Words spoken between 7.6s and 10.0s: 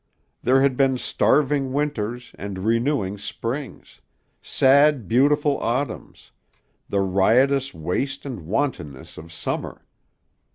waste and wantonness of summer.